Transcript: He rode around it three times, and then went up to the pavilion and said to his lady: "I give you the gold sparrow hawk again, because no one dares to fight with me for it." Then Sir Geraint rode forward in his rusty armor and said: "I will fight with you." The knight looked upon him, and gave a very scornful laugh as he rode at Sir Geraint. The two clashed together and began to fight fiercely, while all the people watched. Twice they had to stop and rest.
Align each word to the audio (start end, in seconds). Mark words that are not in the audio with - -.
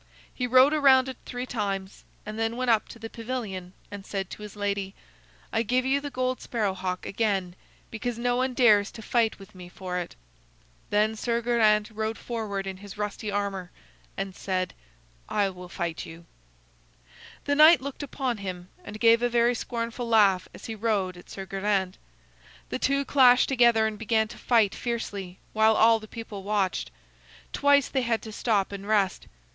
He 0.33 0.47
rode 0.47 0.73
around 0.73 1.09
it 1.09 1.17
three 1.27 1.45
times, 1.45 2.05
and 2.25 2.39
then 2.39 2.57
went 2.57 2.71
up 2.71 2.87
to 2.89 2.97
the 2.97 3.07
pavilion 3.07 3.73
and 3.91 4.03
said 4.03 4.31
to 4.31 4.41
his 4.41 4.55
lady: 4.55 4.95
"I 5.53 5.61
give 5.61 5.85
you 5.85 6.01
the 6.01 6.09
gold 6.09 6.41
sparrow 6.41 6.73
hawk 6.73 7.05
again, 7.05 7.55
because 7.91 8.17
no 8.17 8.35
one 8.35 8.55
dares 8.55 8.89
to 8.93 9.03
fight 9.03 9.37
with 9.37 9.53
me 9.53 9.69
for 9.69 9.99
it." 9.99 10.15
Then 10.89 11.15
Sir 11.15 11.39
Geraint 11.39 11.91
rode 11.91 12.17
forward 12.17 12.65
in 12.65 12.77
his 12.77 12.97
rusty 12.97 13.29
armor 13.29 13.69
and 14.17 14.35
said: 14.35 14.73
"I 15.29 15.51
will 15.51 15.69
fight 15.69 15.97
with 15.97 16.07
you." 16.07 16.25
The 17.45 17.53
knight 17.53 17.79
looked 17.79 18.01
upon 18.01 18.37
him, 18.37 18.69
and 18.83 18.99
gave 18.99 19.21
a 19.21 19.29
very 19.29 19.53
scornful 19.53 20.09
laugh 20.09 20.47
as 20.51 20.65
he 20.65 20.73
rode 20.73 21.15
at 21.15 21.29
Sir 21.29 21.45
Geraint. 21.45 21.99
The 22.69 22.79
two 22.79 23.05
clashed 23.05 23.49
together 23.49 23.85
and 23.85 23.99
began 23.99 24.27
to 24.29 24.37
fight 24.39 24.73
fiercely, 24.73 25.37
while 25.53 25.75
all 25.75 25.99
the 25.99 26.07
people 26.07 26.41
watched. 26.41 26.89
Twice 27.53 27.87
they 27.87 28.01
had 28.01 28.23
to 28.23 28.31
stop 28.31 28.71
and 28.71 28.87
rest. 28.87 29.27